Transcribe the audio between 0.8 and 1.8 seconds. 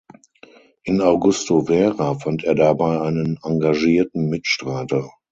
In Augusto